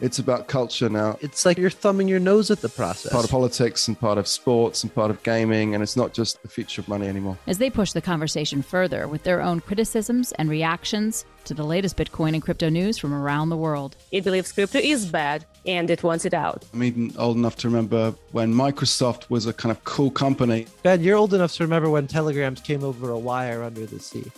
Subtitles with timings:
[0.00, 1.18] It's about culture now.
[1.20, 3.12] It's like you're thumbing your nose at the process.
[3.12, 6.42] Part of politics and part of sports and part of gaming, and it's not just
[6.42, 7.36] the future of money anymore.
[7.46, 11.96] As they push the conversation further with their own criticisms and reactions to the latest
[11.96, 13.96] Bitcoin and crypto news from around the world.
[14.10, 16.64] It believes crypto is bad and it wants it out.
[16.72, 20.66] I'm even old enough to remember when Microsoft was a kind of cool company.
[20.82, 24.30] Ben, you're old enough to remember when telegrams came over a wire under the sea.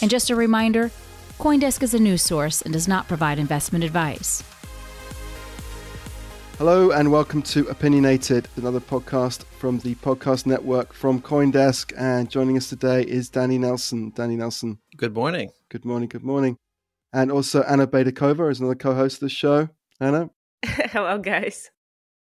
[0.00, 0.90] and just a reminder
[1.38, 4.42] Coindesk is a news source and does not provide investment advice.
[6.56, 11.92] Hello and welcome to Opinionated, another podcast from the podcast network from Coindesk.
[11.98, 14.12] And joining us today is Danny Nelson.
[14.16, 14.78] Danny Nelson.
[14.96, 15.50] Good morning.
[15.68, 16.08] Good morning.
[16.08, 16.56] Good morning.
[17.12, 19.68] And also Anna Baydakova is another co-host of the show.
[20.00, 20.30] Anna.
[20.64, 21.70] Hello, guys.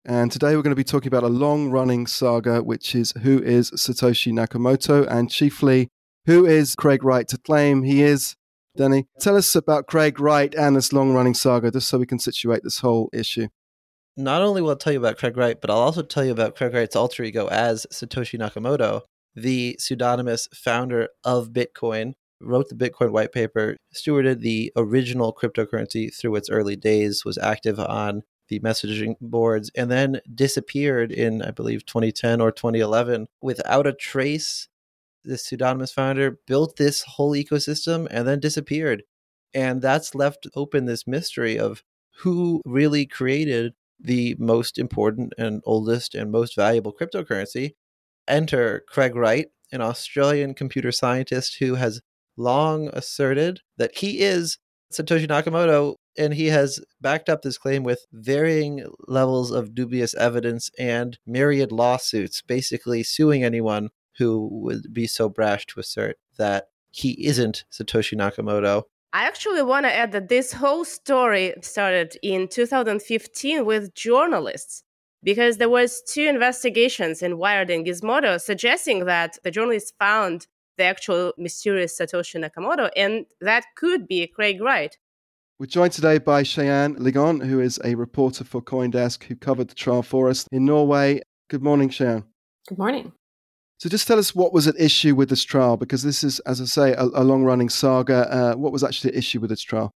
[0.06, 3.72] And today we're going to be talking about a long-running saga, which is who is
[3.72, 5.90] Satoshi Nakamoto, and chiefly
[6.26, 8.38] who is Craig Wright to claim he is
[8.78, 12.20] Danny, tell us about Craig Wright and this long running saga, just so we can
[12.20, 13.48] situate this whole issue.
[14.16, 16.56] Not only will I tell you about Craig Wright, but I'll also tell you about
[16.56, 19.02] Craig Wright's alter ego as Satoshi Nakamoto,
[19.36, 26.36] the pseudonymous founder of Bitcoin, wrote the Bitcoin white paper, stewarded the original cryptocurrency through
[26.36, 31.86] its early days, was active on the messaging boards, and then disappeared in, I believe,
[31.86, 34.68] 2010 or 2011 without a trace
[35.24, 39.04] this pseudonymous founder built this whole ecosystem and then disappeared.
[39.54, 41.84] And that's left open this mystery of
[42.20, 47.72] who really created the most important and oldest and most valuable cryptocurrency.
[48.28, 52.02] Enter Craig Wright, an Australian computer scientist who has
[52.38, 54.58] long asserted that he is
[54.92, 60.70] Satoshi Nakamoto, and he has backed up this claim with varying levels of dubious evidence
[60.78, 63.90] and myriad lawsuits, basically suing anyone
[64.22, 68.84] who would be so brash to assert that he isn't Satoshi Nakamoto.
[69.14, 74.84] I actually want to add that this whole story started in 2015 with journalists
[75.24, 80.46] because there was two investigations in Wired and Gizmodo suggesting that the journalists found
[80.78, 84.96] the actual mysterious Satoshi Nakamoto, and that could be Craig Wright.
[85.60, 89.76] We're joined today by Cheyenne Ligon, who is a reporter for CoinDesk who covered the
[89.76, 91.22] trial for us in Norway.
[91.50, 92.24] Good morning, Cheyenne.
[92.68, 93.12] Good morning.
[93.82, 96.62] So just tell us what was at issue with this trial, because this is, as
[96.62, 98.32] I say, a, a long-running saga.
[98.32, 99.90] Uh, what was actually the issue with this trial?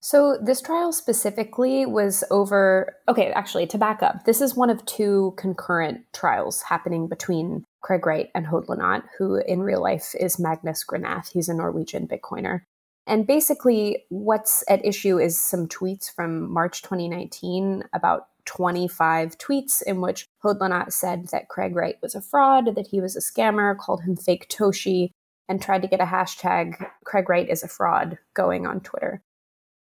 [0.00, 2.94] So this trial specifically was over.
[3.08, 8.04] Okay, actually, to back up, this is one of two concurrent trials happening between Craig
[8.04, 11.30] Wright and Hodlonaut, who in real life is Magnus Granath.
[11.32, 12.64] He's a Norwegian Bitcoiner.
[13.06, 20.00] And basically, what's at issue is some tweets from March 2019 about 25 tweets in
[20.00, 24.02] which Hodlonaut said that Craig Wright was a fraud, that he was a scammer, called
[24.02, 25.10] him fake Toshi,
[25.48, 29.22] and tried to get a hashtag Craig Wright is a fraud going on Twitter.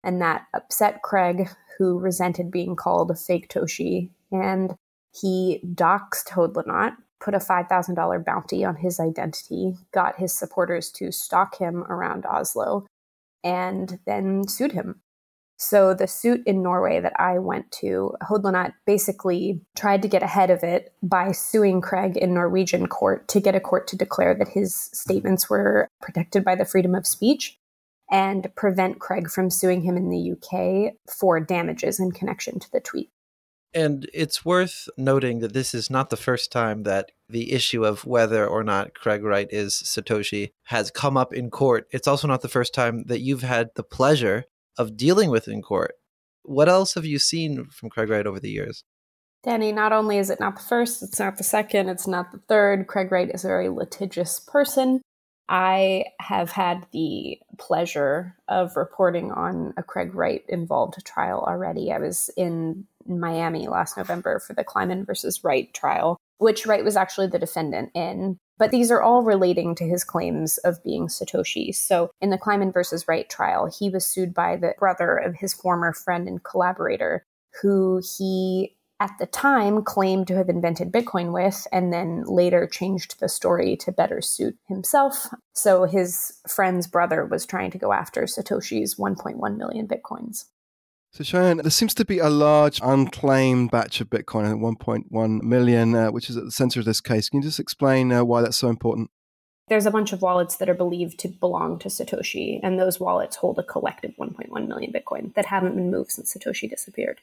[0.02, 4.74] And that upset Craig, who resented being called a fake Toshi, and
[5.12, 11.58] he doxed Hodlonaut, put a $5,000 bounty on his identity, got his supporters to stalk
[11.58, 12.86] him around Oslo,
[13.44, 15.02] and then sued him.
[15.62, 20.48] So the suit in Norway that I went to, Hodlonaut basically tried to get ahead
[20.48, 24.48] of it by suing Craig in Norwegian court to get a court to declare that
[24.48, 27.58] his statements were protected by the freedom of speech
[28.10, 32.80] and prevent Craig from suing him in the UK for damages in connection to the
[32.80, 33.10] tweet.
[33.74, 38.06] And it's worth noting that this is not the first time that the issue of
[38.06, 41.86] whether or not Craig Wright is Satoshi has come up in court.
[41.92, 44.46] It's also not the first time that you've had the pleasure
[44.80, 45.96] of dealing with in court.
[46.42, 48.82] What else have you seen from Craig Wright over the years?
[49.42, 52.40] Danny, not only is it not the first, it's not the second, it's not the
[52.48, 52.86] third.
[52.86, 55.02] Craig Wright is a very litigious person.
[55.50, 61.92] I have had the pleasure of reporting on a Craig Wright involved trial already.
[61.92, 66.96] I was in Miami last November for the Kleiman versus Wright trial, which Wright was
[66.96, 68.38] actually the defendant in.
[68.60, 71.74] But these are all relating to his claims of being Satoshi.
[71.74, 75.54] So in the Kleiman versus Wright trial, he was sued by the brother of his
[75.54, 77.24] former friend and collaborator,
[77.62, 83.18] who he at the time claimed to have invented Bitcoin with, and then later changed
[83.18, 85.28] the story to better suit himself.
[85.54, 90.44] So his friend's brother was trying to go after Satoshi's 1.1 million Bitcoins.
[91.12, 95.94] So, Cheyenne, there seems to be a large unclaimed batch of Bitcoin at 1.1 million,
[95.94, 97.28] uh, which is at the center of this case.
[97.28, 99.10] Can you just explain uh, why that's so important?
[99.66, 103.36] There's a bunch of wallets that are believed to belong to Satoshi, and those wallets
[103.36, 107.20] hold a collective 1.1 million Bitcoin that haven't been moved since Satoshi disappeared.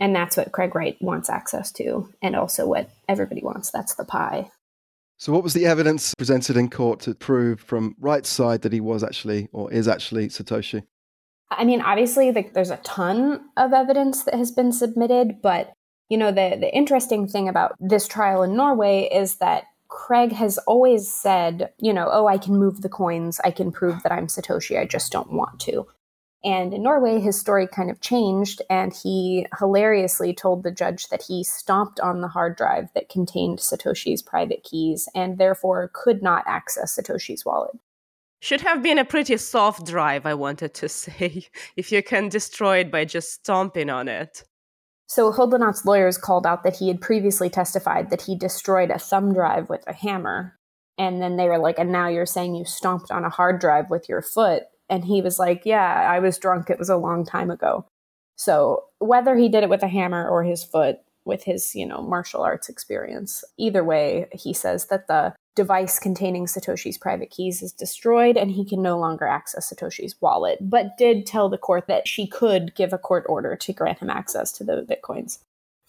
[0.00, 3.70] And that's what Craig Wright wants access to, and also what everybody wants.
[3.70, 4.50] That's the pie.
[5.18, 8.80] So, what was the evidence presented in court to prove from Wright's side that he
[8.80, 10.82] was actually or is actually Satoshi?
[11.50, 15.72] I mean, obviously, the, there's a ton of evidence that has been submitted, but
[16.08, 20.58] you know, the the interesting thing about this trial in Norway is that Craig has
[20.58, 24.26] always said, you know, oh, I can move the coins, I can prove that I'm
[24.26, 25.86] Satoshi, I just don't want to.
[26.44, 31.22] And in Norway, his story kind of changed, and he hilariously told the judge that
[31.22, 36.44] he stomped on the hard drive that contained Satoshi's private keys and therefore could not
[36.46, 37.76] access Satoshi's wallet.
[38.40, 41.46] Should have been a pretty soft drive, I wanted to say,
[41.76, 44.44] if you can destroy it by just stomping on it.
[45.08, 49.32] So Hodlonaut's lawyers called out that he had previously testified that he destroyed a thumb
[49.32, 50.58] drive with a hammer.
[50.98, 53.88] And then they were like, and now you're saying you stomped on a hard drive
[53.88, 54.64] with your foot.
[54.88, 56.70] And he was like, yeah, I was drunk.
[56.70, 57.86] It was a long time ago.
[58.36, 62.02] So whether he did it with a hammer or his foot, with his, you know,
[62.02, 67.72] martial arts experience, either way, he says that the device containing Satoshi's private keys is
[67.72, 72.06] destroyed and he can no longer access Satoshi's wallet, but did tell the court that
[72.06, 75.38] she could give a court order to grant him access to the bitcoins.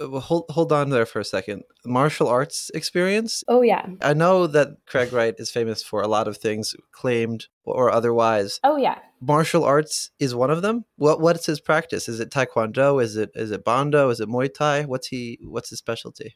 [0.01, 1.63] Uh, well, hold hold on there for a second.
[1.85, 3.43] Martial arts experience.
[3.47, 3.85] Oh yeah.
[4.01, 8.59] I know that Craig Wright is famous for a lot of things, claimed or otherwise.
[8.63, 8.99] Oh yeah.
[9.19, 10.85] Martial arts is one of them.
[10.97, 12.07] What what's his practice?
[12.07, 13.01] Is it Taekwondo?
[13.01, 14.09] Is it is it Bondo?
[14.09, 14.83] Is it Muay Thai?
[14.85, 16.35] What's he what's his specialty?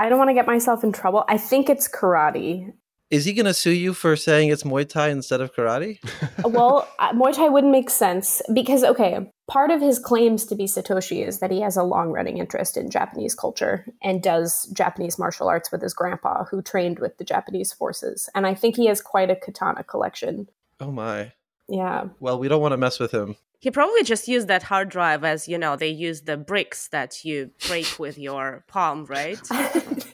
[0.00, 1.24] I don't want to get myself in trouble.
[1.28, 2.72] I think it's karate.
[3.10, 5.98] Is he going to sue you for saying it's Muay Thai instead of karate?
[6.44, 10.64] well, uh, Muay Thai wouldn't make sense because, okay, part of his claims to be
[10.64, 15.18] Satoshi is that he has a long running interest in Japanese culture and does Japanese
[15.18, 18.30] martial arts with his grandpa, who trained with the Japanese forces.
[18.34, 20.46] And I think he has quite a katana collection.
[20.80, 21.32] Oh, my.
[21.70, 22.08] Yeah.
[22.18, 23.36] Well, we don't want to mess with him.
[23.60, 27.24] He probably just used that hard drive as, you know, they use the bricks that
[27.24, 29.38] you break with your palm, right?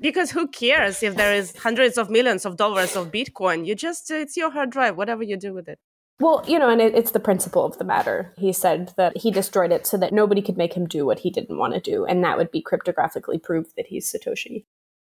[0.00, 3.66] because who cares if there is hundreds of millions of dollars of Bitcoin?
[3.66, 5.78] You just, it's your hard drive, whatever you do with it.
[6.20, 8.32] Well, you know, and it, it's the principle of the matter.
[8.38, 11.30] He said that he destroyed it so that nobody could make him do what he
[11.30, 14.64] didn't want to do, and that would be cryptographically proof that he's Satoshi.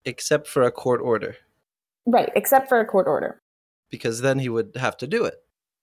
[0.04, 1.36] Except for a court order.
[2.04, 3.40] Right, except for a court order.
[3.90, 5.37] Because then he would have to do it.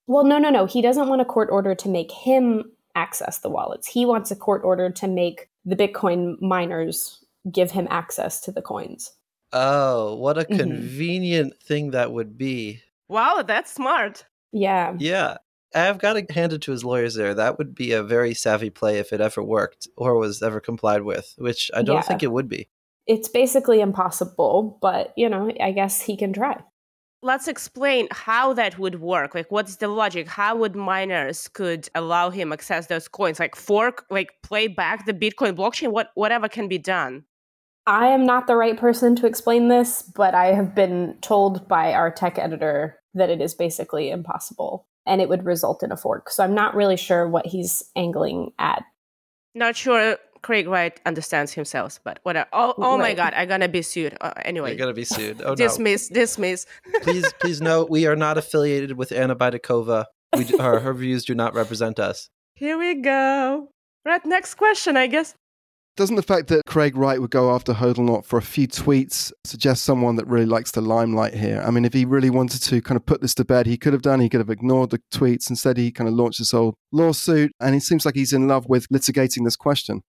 [0.07, 0.65] Well, no, no, no.
[0.65, 3.87] He doesn't want a court order to make him access the wallets.
[3.87, 8.61] He wants a court order to make the Bitcoin miners give him access to the
[8.61, 9.11] coins.
[9.51, 10.57] Oh, what a mm-hmm.
[10.57, 12.81] convenient thing that would be.
[13.07, 14.25] Wow, that's smart.
[14.51, 14.95] Yeah.
[14.97, 15.37] Yeah.
[15.73, 17.33] I've got to hand it to his lawyers there.
[17.33, 21.01] That would be a very savvy play if it ever worked or was ever complied
[21.01, 22.01] with, which I don't yeah.
[22.01, 22.69] think it would be.
[23.07, 26.63] It's basically impossible, but, you know, I guess he can try
[27.25, 29.33] let's explain how that would work.
[29.33, 30.27] Like what's the logic?
[30.27, 33.39] How would miners could allow him access those coins?
[33.39, 35.91] Like fork like play back the bitcoin blockchain?
[35.91, 37.25] What whatever can be done?
[37.87, 41.93] I am not the right person to explain this but i have been told by
[41.93, 46.29] our tech editor that it is basically impossible and it would result in a fork.
[46.29, 48.83] So i'm not really sure what he's angling at.
[49.55, 52.47] Not sure Craig Wright understands himself, but whatever.
[52.53, 52.99] Oh, oh right.
[52.99, 54.15] my God, I'm gonna be sued.
[54.21, 55.41] Uh, anyway, you're gonna be sued.
[55.41, 56.67] Oh no, dismiss, dismiss.
[57.01, 60.05] please, please note we are not affiliated with Anna Baydakova.
[60.37, 62.29] We, her, her views do not represent us.
[62.53, 63.69] Here we go.
[64.05, 65.33] Right, next question, I guess.
[65.97, 69.81] Doesn't the fact that Craig Wright would go after Hodlonaut for a few tweets suggest
[69.81, 71.63] someone that really likes the limelight here?
[71.65, 73.93] I mean, if he really wanted to kind of put this to bed, he could
[73.93, 74.19] have done.
[74.19, 75.49] He could have ignored the tweets.
[75.49, 78.67] Instead, he kind of launched this whole lawsuit, and it seems like he's in love
[78.69, 80.03] with litigating this question.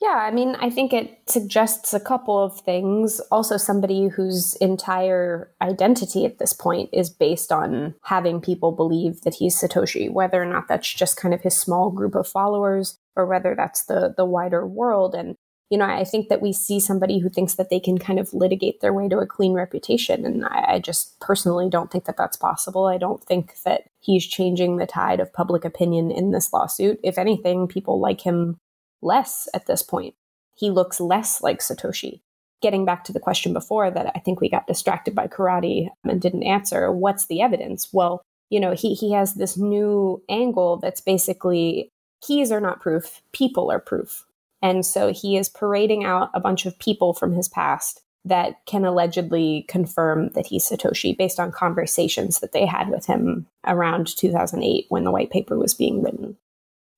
[0.00, 3.20] Yeah, I mean, I think it suggests a couple of things.
[3.30, 9.34] Also, somebody whose entire identity at this point is based on having people believe that
[9.34, 13.26] he's Satoshi, whether or not that's just kind of his small group of followers or
[13.26, 15.14] whether that's the the wider world.
[15.14, 15.36] And
[15.68, 18.32] you know, I think that we see somebody who thinks that they can kind of
[18.32, 22.16] litigate their way to a clean reputation, and I, I just personally don't think that
[22.16, 22.86] that's possible.
[22.86, 26.98] I don't think that he's changing the tide of public opinion in this lawsuit.
[27.04, 28.58] If anything, people like him
[29.02, 30.14] less at this point.
[30.56, 32.20] He looks less like Satoshi.
[32.62, 36.10] Getting back to the question before that I think we got distracted by karate um,
[36.10, 37.88] and didn't answer, what's the evidence?
[37.92, 41.88] Well, you know, he, he has this new angle that's basically
[42.20, 44.26] keys are not proof, people are proof.
[44.62, 48.84] And so he is parading out a bunch of people from his past that can
[48.84, 54.86] allegedly confirm that he's Satoshi based on conversations that they had with him around 2008
[54.90, 56.36] when the white paper was being written.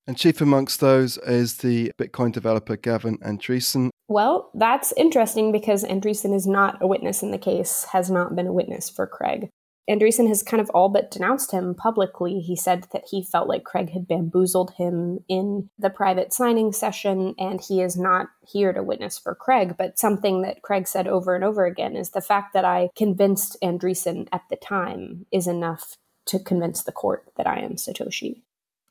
[0.07, 3.91] And chief amongst those is the Bitcoin developer Gavin Andresen.
[4.09, 8.49] Well, that's interesting because Andresen is not a witness in the case, has not been
[8.49, 9.49] a witness for Craig.
[9.91, 12.39] Andresen has kind of all but denounced him publicly.
[12.39, 17.35] He said that he felt like Craig had bamboozled him in the private signing session,
[17.39, 19.75] and he is not here to witness for Craig.
[19.77, 23.57] But something that Craig said over and over again is the fact that I convinced
[23.63, 28.43] Andresen at the time is enough to convince the court that I am Satoshi.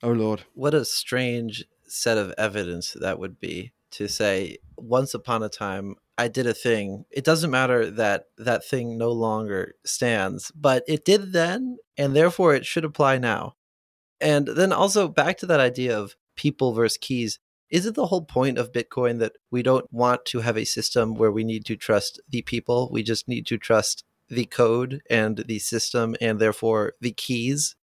[0.04, 0.44] Oh, Lord.
[0.54, 5.96] What a strange set of evidence that would be to say, once upon a time,
[6.18, 7.06] I did a thing.
[7.12, 12.56] It doesn't matter that that thing no longer stands, but it did then, and therefore
[12.56, 13.56] it should apply now.
[14.20, 17.40] And then also back to that idea of people versus keys.
[17.70, 21.16] Is it the whole point of Bitcoin that we don't want to have a system
[21.16, 22.90] where we need to trust the people?
[22.92, 27.76] We just need to trust the code and the system and therefore the keys?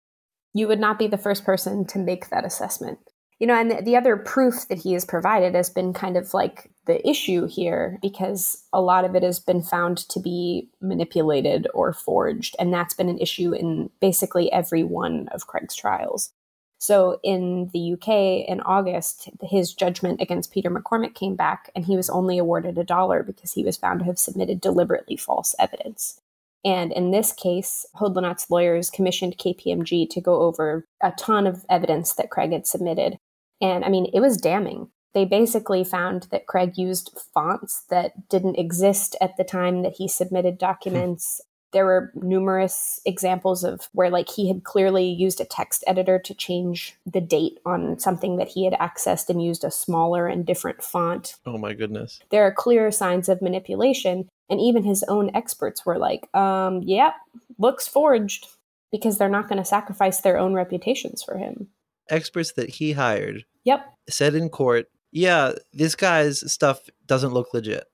[0.57, 2.97] You would not be the first person to make that assessment.
[3.37, 6.33] You know and the, the, other proof that he has provided has been kind of
[6.33, 11.67] like the issue here because a lot of it has been found to be manipulated
[11.75, 16.31] or forged and that's been an issue in basically every one of craig's trials.
[16.79, 21.95] So in the uk in august his judgment against peter McCormack came back and he
[21.95, 26.19] was only awarded a dollar because he was found to have submitted deliberately false evidence
[26.65, 32.13] and in this case, Hodlonaut's lawyers commissioned KPMG to go over a ton of evidence
[32.13, 33.17] that Craig had submitted.
[33.61, 34.89] And I mean, it was damning.
[35.13, 40.07] They basically found that Craig used fonts that didn't exist at the time that he
[40.07, 40.65] submitted hmm.
[40.65, 41.41] documents.
[41.73, 46.33] there were numerous examples of where like he had clearly used a text editor to
[46.33, 50.81] change the date on something that he had accessed and used a smaller and different
[50.81, 51.35] font.
[51.45, 52.19] Oh my goodness.
[52.29, 57.13] There are clear signs of manipulation and even his own experts were like, um, yep,
[57.33, 58.47] yeah, looks forged
[58.91, 61.67] because they're not going to sacrifice their own reputations for him.
[62.09, 63.93] Experts that he hired yep.
[64.09, 67.85] said in court yeah this guy's stuff doesn't look legit.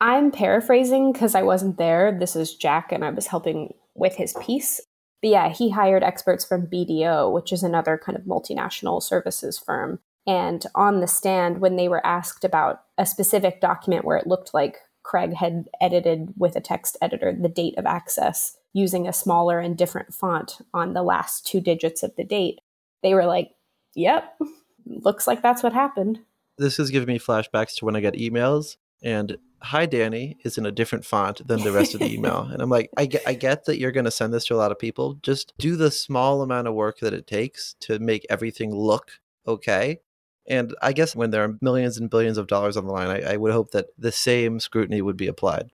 [0.00, 2.16] I'm paraphrasing because i wasn't there.
[2.18, 4.80] This is jack and i was helping with his piece.
[5.22, 10.00] But yeah he hired experts from bdo which is another kind of multinational services firm.
[10.26, 14.52] And on the stand when they were asked about a specific document where it looked
[14.54, 19.60] like craig had edited with a text editor the date of access using a smaller
[19.60, 22.60] and different font on the last two digits of the date.
[23.02, 23.52] They were like,
[23.94, 24.36] yep,
[24.84, 26.20] looks like that's what happened.
[26.58, 30.66] This is giving me flashbacks to when I get emails and hi danny is in
[30.66, 32.48] a different font than the rest of the email.
[32.52, 34.56] And i'm like I get, I get that you're going to send this to a
[34.56, 35.14] lot of people.
[35.22, 40.00] Just do the small amount of work that it takes to make everything look okay
[40.46, 43.34] and i guess when there are millions and billions of dollars on the line I,
[43.34, 45.70] I would hope that the same scrutiny would be applied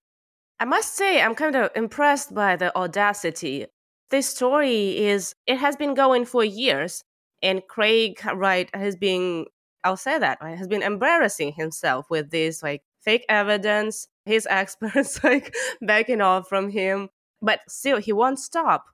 [0.58, 3.66] i must say i'm kind of impressed by the audacity
[4.10, 7.04] this story is it has been going for years
[7.42, 9.46] and Craig Wright has been,
[9.84, 15.22] I'll say that, right, has been embarrassing himself with this like fake evidence, his experts
[15.24, 17.08] like backing off from him.
[17.42, 18.86] But still, he won't stop.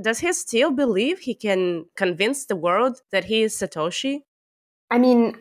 [0.00, 4.20] Does he still believe he can convince the world that he is Satoshi?
[4.90, 5.36] I mean,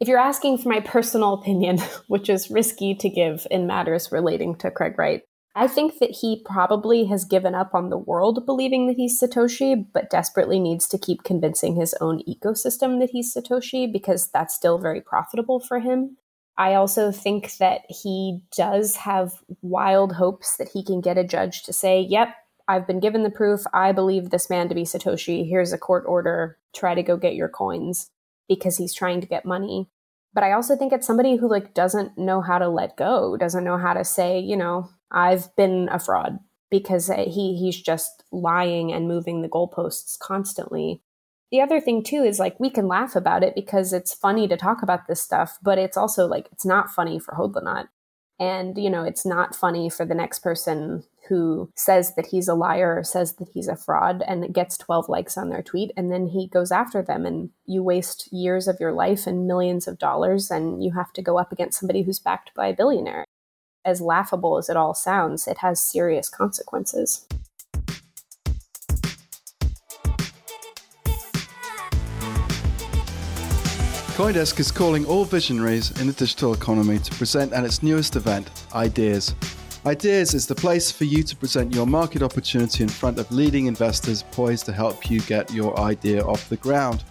[0.00, 1.78] if you're asking for my personal opinion,
[2.08, 5.22] which is risky to give in matters relating to Craig Wright,
[5.56, 9.86] I think that he probably has given up on the world believing that he's Satoshi,
[9.92, 14.78] but desperately needs to keep convincing his own ecosystem that he's Satoshi because that's still
[14.78, 16.16] very profitable for him.
[16.56, 21.62] I also think that he does have wild hopes that he can get a judge
[21.64, 22.34] to say, yep,
[22.66, 23.60] I've been given the proof.
[23.72, 25.48] I believe this man to be Satoshi.
[25.48, 26.58] Here's a court order.
[26.74, 28.10] Try to go get your coins
[28.48, 29.88] because he's trying to get money.
[30.32, 33.64] But I also think it's somebody who like doesn't know how to let go, doesn't
[33.64, 36.38] know how to say, you know, I've been a fraud
[36.70, 41.02] because eh, he he's just lying and moving the goalposts constantly.
[41.52, 44.56] The other thing too is like we can laugh about it because it's funny to
[44.56, 47.86] talk about this stuff, but it's also like it's not funny for Hodlonaut.
[48.40, 52.54] And you know, it's not funny for the next person who says that he's a
[52.54, 56.12] liar or says that he's a fraud and gets 12 likes on their tweet and
[56.12, 59.98] then he goes after them and you waste years of your life and millions of
[59.98, 63.24] dollars and you have to go up against somebody who's backed by a billionaire
[63.84, 67.26] as laughable as it all sounds, it has serious consequences.
[74.14, 78.48] Coindesk is calling all visionaries in the digital economy to present at its newest event,
[78.72, 79.34] Ideas.
[79.86, 83.66] Ideas is the place for you to present your market opportunity in front of leading
[83.66, 87.04] investors poised to help you get your idea off the ground.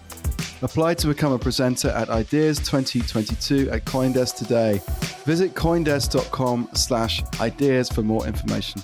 [0.64, 4.82] Apply to become a presenter at Ideas 2022 at Coindesk today.
[5.24, 8.82] Visit coindesk.com slash ideas for more information.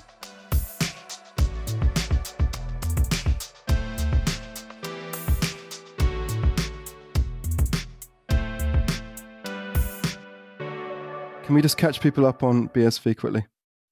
[11.44, 13.44] Can we just catch people up on BSV quickly?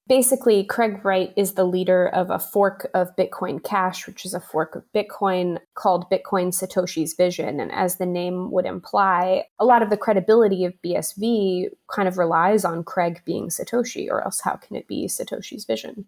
[0.09, 4.41] Basically, Craig Wright is the leader of a fork of Bitcoin Cash, which is a
[4.41, 7.59] fork of Bitcoin called Bitcoin Satoshi's Vision.
[7.59, 12.17] And as the name would imply, a lot of the credibility of BSV kind of
[12.17, 16.05] relies on Craig being Satoshi, or else how can it be Satoshi's vision?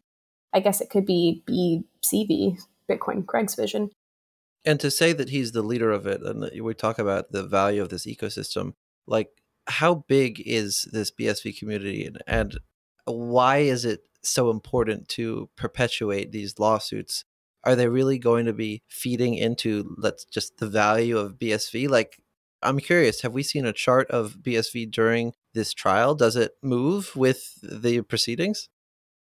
[0.51, 2.58] I guess it could be BCV,
[2.89, 3.91] Bitcoin Craig's vision.
[4.65, 7.81] And to say that he's the leader of it, and we talk about the value
[7.81, 8.74] of this ecosystem,
[9.08, 9.29] like
[9.67, 12.58] how big is this BSV community and, and
[13.05, 17.25] why is it so important to perpetuate these lawsuits?
[17.63, 21.89] Are they really going to be feeding into let's just the value of BSV?
[21.89, 22.22] Like,
[22.63, 26.15] I'm curious, have we seen a chart of BSV during this trial?
[26.15, 28.70] Does it move with the proceedings?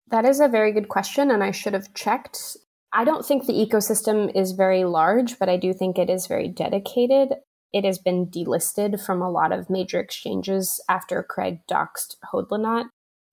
[0.10, 2.58] That is a very good question, and I should have checked.
[2.94, 6.48] I don't think the ecosystem is very large, but I do think it is very
[6.48, 7.34] dedicated.
[7.74, 12.86] It has been delisted from a lot of major exchanges after Craig doxed Hodlonaut.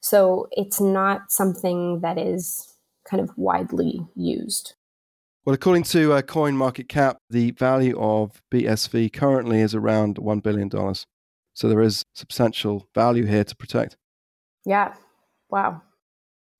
[0.02, 2.74] So it's not something that is
[3.08, 4.74] kind of widely used.
[5.44, 10.42] Well, according to uh, Coin Market Cap, the value of BSV currently is around $1
[10.42, 10.70] billion.
[11.54, 13.96] So there is substantial value here to protect.
[14.64, 14.94] Yeah.
[15.50, 15.82] Wow.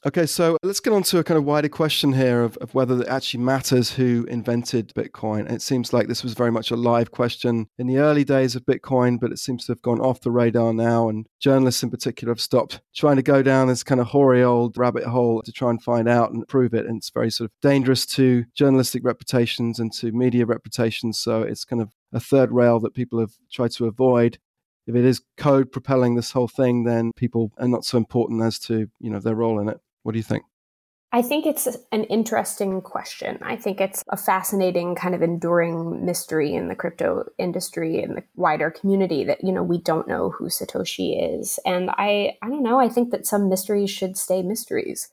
[0.05, 3.01] Okay, so let's get on to a kind of wider question here of, of whether
[3.01, 5.49] it actually matters who invented Bitcoin.
[5.49, 8.67] It seems like this was very much a live question in the early days of
[8.67, 11.09] Bitcoin, but it seems to have gone off the radar now.
[11.09, 14.77] And journalists in particular have stopped trying to go down this kind of hoary old
[14.77, 16.87] rabbit hole to try and find out and prove it.
[16.87, 21.21] And it's very sort of dangerous to journalistic reputations and to media reputations.
[21.21, 24.39] So it's kind of a third rail that people have tried to avoid
[24.87, 28.59] if it is code propelling this whole thing, then people are not so important as
[28.59, 29.79] to you know their role in it.
[30.03, 30.45] What do you think?
[31.15, 33.39] I think it's an interesting question.
[33.43, 38.25] I think it's a fascinating kind of enduring mystery in the crypto industry and the
[38.35, 41.59] wider community that you know we don't know who Satoshi is.
[41.67, 45.11] And I I don't know, I think that some mysteries should stay mysteries.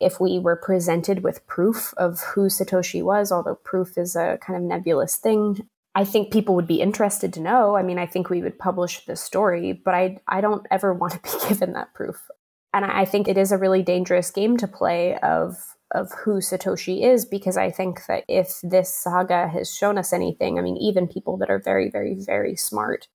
[0.00, 4.58] If we were presented with proof of who Satoshi was, although proof is a kind
[4.58, 7.76] of nebulous thing, I think people would be interested to know.
[7.76, 11.12] I mean, I think we would publish the story, but I I don't ever want
[11.12, 12.28] to be given that proof.
[12.76, 15.56] And I think it is a really dangerous game to play of
[15.94, 20.58] of who Satoshi is because I think that if this saga has shown us anything,
[20.58, 23.08] I mean, even people that are very, very, very smart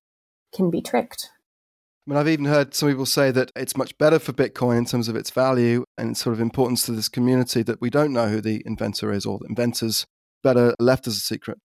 [0.56, 1.30] can be tricked.
[2.08, 4.86] I mean, I've even heard some people say that it's much better for Bitcoin in
[4.86, 8.14] terms of its value and its sort of importance to this community that we don't
[8.14, 10.08] know who the inventor is or the inventors
[10.42, 11.60] better left as a secret.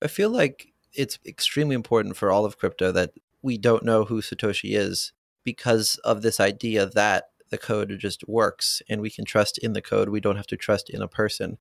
[0.00, 4.22] I feel like it's extremely important for all of crypto that we don't know who
[4.22, 5.12] Satoshi is
[5.44, 9.80] because of this idea that the code just works and we can trust in the
[9.80, 10.08] code.
[10.08, 11.58] We don't have to trust in a person.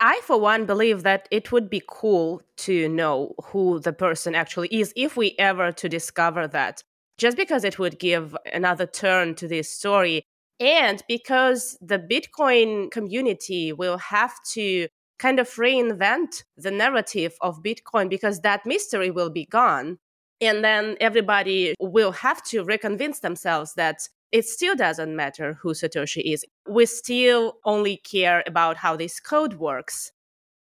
[0.00, 4.68] I, for one, believe that it would be cool to know who the person actually
[4.68, 6.82] is if we ever to discover that,
[7.18, 10.24] just because it would give another turn to this story.
[10.58, 18.08] And because the Bitcoin community will have to kind of reinvent the narrative of Bitcoin
[18.08, 19.98] because that mystery will be gone.
[20.40, 26.22] And then everybody will have to reconvince themselves that it still doesn't matter who Satoshi
[26.24, 26.44] is.
[26.68, 30.10] We still only care about how this code works.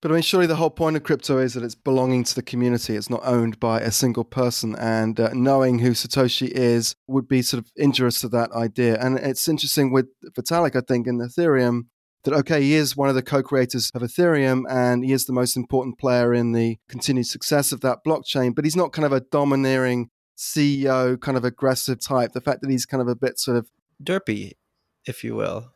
[0.00, 2.42] But I mean, surely the whole point of crypto is that it's belonging to the
[2.42, 2.94] community.
[2.94, 4.76] It's not owned by a single person.
[4.76, 8.96] And uh, knowing who Satoshi is would be sort of injurious to that idea.
[9.00, 11.86] And it's interesting with Vitalik, I think, in Ethereum,
[12.22, 15.32] that, okay, he is one of the co creators of Ethereum and he is the
[15.32, 19.12] most important player in the continued success of that blockchain, but he's not kind of
[19.12, 22.32] a domineering CEO kind of aggressive type.
[22.32, 23.70] The fact that he's kind of a bit sort of
[24.02, 24.52] derpy,
[25.06, 25.72] if you will.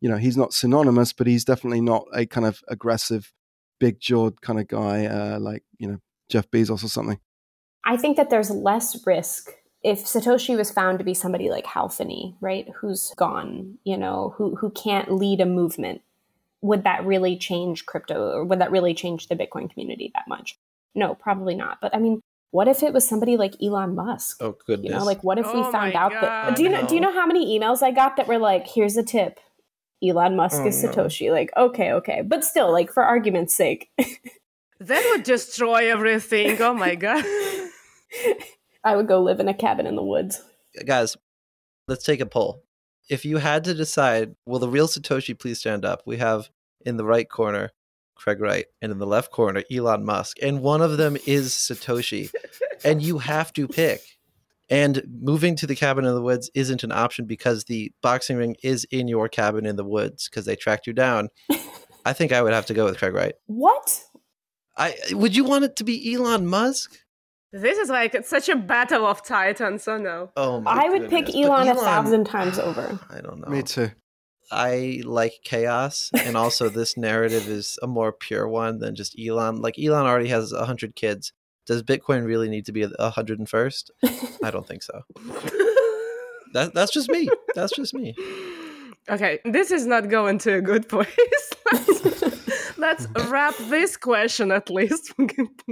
[0.00, 3.32] You know, he's not synonymous, but he's definitely not a kind of aggressive,
[3.78, 5.98] big jawed kind of guy uh, like, you know,
[6.30, 7.20] Jeff Bezos or something.
[7.84, 9.50] I think that there's less risk
[9.82, 14.34] if Satoshi was found to be somebody like Hal Finney, right, who's gone, you know,
[14.36, 16.02] who who can't lead a movement,
[16.60, 20.58] would that really change crypto or would that really change the Bitcoin community that much?
[20.94, 21.78] No, probably not.
[21.80, 24.38] But I mean, what if it was somebody like Elon Musk?
[24.40, 24.90] Oh goodness!
[24.90, 26.56] You know, like what if oh we found out God, that?
[26.56, 26.82] Do you know?
[26.82, 26.86] no.
[26.86, 29.38] Do you know how many emails I got that were like, "Here's a tip,
[30.02, 30.90] Elon Musk Oh, is no.
[30.90, 33.90] Satoshi." Like, okay, okay, but still, like for argument's sake,
[34.80, 36.60] That would destroy everything.
[36.60, 37.22] Oh my God.
[38.84, 40.42] I would go live in a cabin in the woods.
[40.86, 41.18] Guys,
[41.86, 42.64] let's take a poll.
[43.10, 46.02] If you had to decide, will the real Satoshi please stand up?
[46.06, 46.48] We have
[46.86, 47.72] in the right corner
[48.20, 52.30] Craig Wright, and in the left corner Elon Musk, and one of them is Satoshi,
[52.84, 54.00] and you have to pick.
[54.68, 58.54] And moving to the cabin in the woods isn't an option because the boxing ring
[58.62, 61.28] is in your cabin in the woods because they tracked you down.
[62.04, 63.34] I think I would have to go with Craig Wright.
[63.46, 64.02] What?
[64.76, 66.96] I would you want it to be Elon Musk?
[67.52, 69.88] This is like it's such a battle of titans.
[69.88, 70.30] Oh no.
[70.36, 71.32] Oh, my I would goodness.
[71.32, 72.98] pick But Elon, a thousand times over.
[73.10, 73.48] I don't know.
[73.48, 73.90] Me too.
[74.50, 79.60] I like chaos, and also this narrative is a more pure one than just Elon.
[79.60, 81.32] Like Elon already has hundred kids.
[81.66, 83.90] Does Bitcoin really need to be a hundred and first?
[84.42, 85.02] I don't think so.
[86.52, 87.28] that, that's just me.
[87.54, 88.14] That's just me.
[89.08, 91.08] Okay, this is not going to a good place.
[91.72, 95.12] let's, let's wrap this question at least,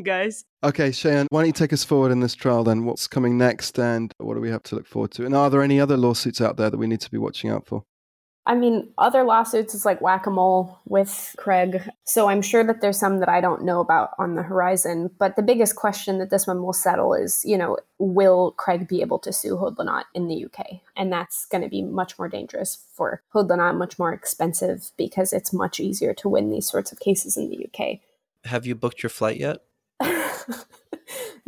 [0.02, 0.44] guys.
[0.64, 2.84] Okay, Cheyenne, why don't you take us forward in this trial then?
[2.84, 5.26] What's coming next and what do we have to look forward to?
[5.26, 7.66] And are there any other lawsuits out there that we need to be watching out
[7.66, 7.84] for?
[8.48, 11.82] I mean, other lawsuits is like whack a mole with Craig.
[12.04, 15.10] So I'm sure that there's some that I don't know about on the horizon.
[15.18, 19.02] But the biggest question that this one will settle is, you know, will Craig be
[19.02, 20.80] able to sue Hodlonaut in the UK?
[20.96, 25.52] And that's going to be much more dangerous for Hodlonaut, much more expensive because it's
[25.52, 27.98] much easier to win these sorts of cases in the UK.
[28.44, 29.58] Have you booked your flight yet?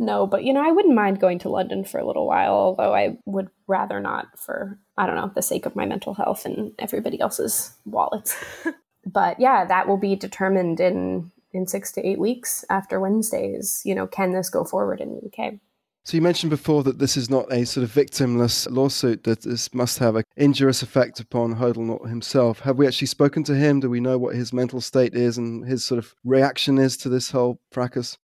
[0.01, 2.93] no, but you know, I wouldn't mind going to London for a little while, although
[2.93, 6.73] I would rather not for, I don't know, the sake of my mental health and
[6.79, 8.35] everybody else's wallets.
[9.05, 13.93] but yeah, that will be determined in in 6 to 8 weeks after Wednesdays, you
[13.93, 15.55] know, can this go forward in the UK?
[16.03, 19.71] So you mentioned before that this is not a sort of victimless lawsuit, that this
[19.73, 22.61] must have an injurious effect upon Hodlonaut himself.
[22.61, 23.81] Have we actually spoken to him?
[23.81, 27.09] Do we know what his mental state is and his sort of reaction is to
[27.09, 28.17] this whole fracas?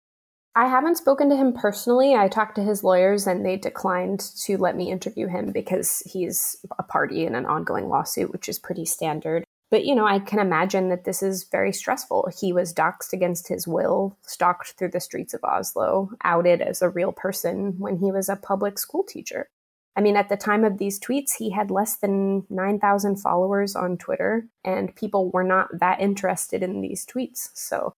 [0.56, 2.14] I haven't spoken to him personally.
[2.14, 6.56] I talked to his lawyers and they declined to let me interview him because he's
[6.78, 9.44] a party in an ongoing lawsuit, which is pretty standard.
[9.70, 12.30] But, you know, I can imagine that this is very stressful.
[12.40, 16.88] He was doxxed against his will, stalked through the streets of Oslo, outed as a
[16.88, 19.48] real person when he was a public school teacher.
[19.94, 23.98] I mean, at the time of these tweets, he had less than 9,000 followers on
[23.98, 27.50] Twitter, and people were not that interested in these tweets.
[27.52, 27.92] So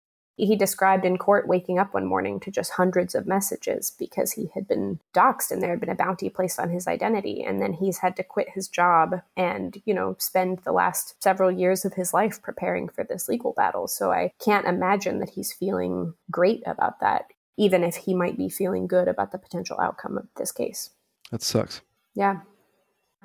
[0.45, 4.51] he described in court waking up one morning to just hundreds of messages because he
[4.53, 7.43] had been doxxed and there had been a bounty placed on his identity.
[7.43, 11.51] And then he's had to quit his job and, you know, spend the last several
[11.51, 13.87] years of his life preparing for this legal battle.
[13.87, 17.25] So I can't imagine that he's feeling great about that,
[17.57, 20.91] even if he might be feeling good about the potential outcome of this case.
[21.31, 21.81] That sucks.
[22.13, 22.41] Yeah.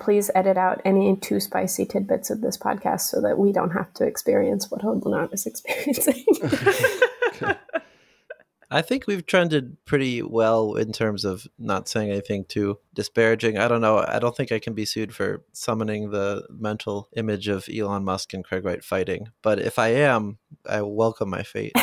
[0.02, 3.94] Please edit out any too spicy tidbits of this podcast so that we don't have
[3.94, 6.24] to experience what Hodlonaut is experiencing.
[8.68, 13.58] I think we've trended pretty well in terms of not saying anything too disparaging.
[13.58, 13.98] I don't know.
[13.98, 18.32] I don't think I can be sued for summoning the mental image of Elon Musk
[18.32, 19.28] and Craig Wright fighting.
[19.40, 20.38] But if I am,
[20.68, 21.76] I welcome my fate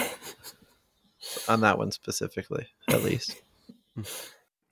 [1.47, 3.35] on that one specifically, at least.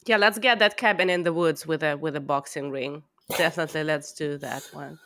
[0.05, 3.03] Yeah, let's get that cabin in the woods with a with a boxing ring.
[3.35, 4.99] Definitely, let's do that one.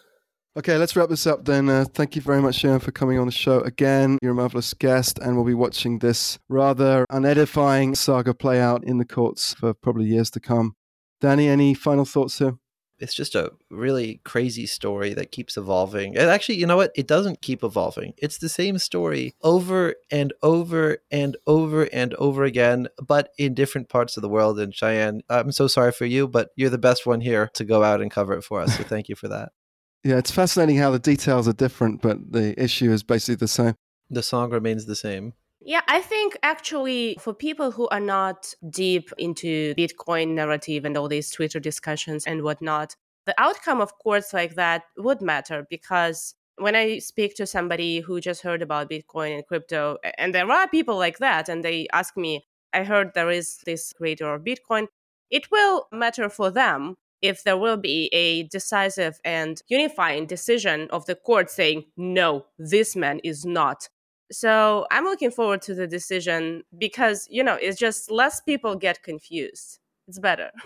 [0.58, 1.70] Okay, let's wrap this up then.
[1.70, 4.18] Uh, thank you very much, Sharon, for coming on the show again.
[4.22, 8.98] You're a marvelous guest, and we'll be watching this rather unedifying saga play out in
[8.98, 10.76] the courts for probably years to come.
[11.22, 12.58] Danny, any final thoughts here?
[13.02, 16.16] It's just a really crazy story that keeps evolving.
[16.18, 16.92] And actually, you know what?
[16.96, 18.14] It doesn't keep evolving.
[18.18, 23.90] It's the same story over and over and over and over again, but in different
[23.90, 24.60] parts of the world.
[24.60, 27.84] And Cheyenne, I'm so sorry for you, but you're the best one here to go
[27.84, 28.78] out and cover it for us.
[28.78, 29.52] So thank you for that.
[30.04, 33.76] Yeah, it's fascinating how the details are different, but the issue is basically the same.
[34.10, 35.34] The song remains the same.
[35.64, 41.08] Yeah, I think actually for people who are not deep into Bitcoin narrative and all
[41.08, 42.96] these Twitter discussions and whatnot,
[43.28, 48.20] the outcome of courts like that would matter because when I speak to somebody who
[48.20, 52.18] just heard about Bitcoin and crypto, and there are people like that, and they ask
[52.18, 54.88] me, I heard there is this creator of Bitcoin,
[55.30, 61.06] it will matter for them if there will be a decisive and unifying decision of
[61.06, 63.90] the court saying, no, this man is not.
[64.32, 69.04] So I'm looking forward to the decision because, you know, it's just less people get
[69.04, 69.80] confused.
[70.08, 70.52] It's better.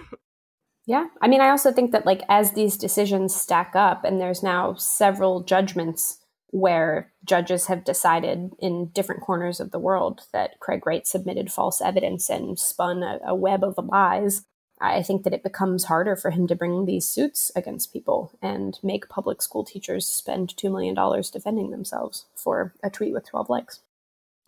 [0.88, 1.08] Yeah.
[1.20, 4.76] I mean, I also think that, like, as these decisions stack up, and there's now
[4.76, 6.20] several judgments
[6.52, 11.82] where judges have decided in different corners of the world that Craig Wright submitted false
[11.82, 14.44] evidence and spun a, a web of lies
[14.80, 18.78] I think that it becomes harder for him to bring these suits against people and
[18.84, 20.96] make public school teachers spend $2 million
[21.32, 23.80] defending themselves for a tweet with 12 likes.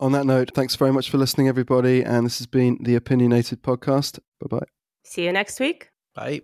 [0.00, 2.04] On that note, thanks very much for listening, everybody.
[2.04, 4.20] And this has been the Opinionated Podcast.
[4.40, 4.66] Bye bye.
[5.04, 5.90] See you next week.
[6.14, 6.42] Bye.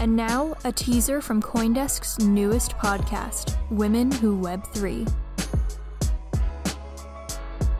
[0.00, 5.12] And now, a teaser from Coindesk's newest podcast, Women Who Web3.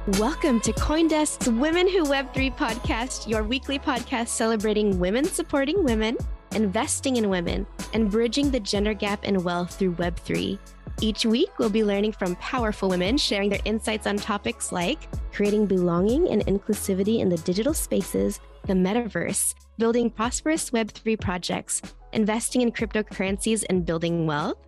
[0.08, 6.16] Welcome to Coindesk's Women Who Web3 podcast, your weekly podcast celebrating women supporting women,
[6.56, 10.58] investing in women, and bridging the gender gap in wealth through Web3.
[11.00, 15.66] Each week, we'll be learning from powerful women sharing their insights on topics like creating
[15.66, 21.80] belonging and inclusivity in the digital spaces, the metaverse, building prosperous Web3 projects,
[22.12, 24.58] investing in cryptocurrencies and building wealth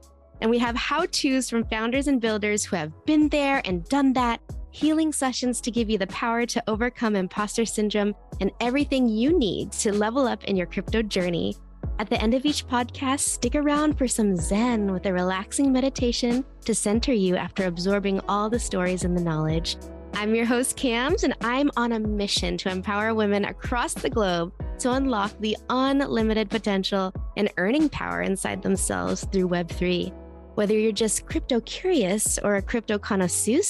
[0.41, 4.13] And we have how to's from founders and builders who have been there and done
[4.13, 4.41] that,
[4.75, 9.71] healing sessions to give you the power to overcome imposter syndrome and everything you need
[9.71, 11.57] to level up in your crypto journey.
[12.01, 16.45] At the end of each podcast, stick around for some Zen with a relaxing meditation
[16.65, 19.77] to center you after absorbing all the stories and the knowledge.
[20.15, 24.53] I'm your host, Cams, and I'm on a mission to empower women across the globe
[24.81, 30.13] to unlock the unlimited potential and earning power inside themselves through Web3.
[30.55, 33.61] Whether you're just crypto curious or a crypto connoisseur,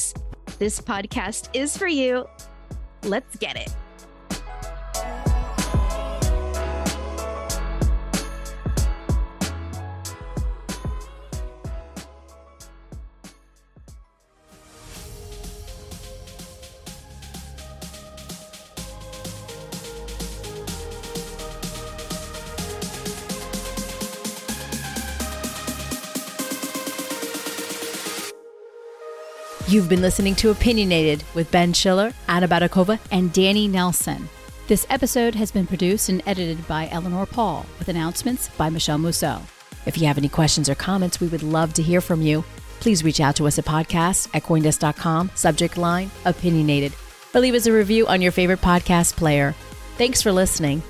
[0.59, 2.29] this podcast is for you.
[3.05, 3.75] Let's get it.
[29.75, 34.29] You've been listening to Opinionated with Ben Schiller, Anna Baydakova, and Danny Nelson.
[34.69, 39.43] This episode has been produced and edited by Eleanor Pahl, with announcements by Michele Musso.
[39.85, 42.45] If you have any questions or comments, we would love to hear from you.
[42.79, 46.93] Please reach out to us at podcast at coindesk.com, subject line opinionated,
[47.35, 49.57] or leave us a review on your favorite podcast player.
[49.99, 50.85] Thanks for listening.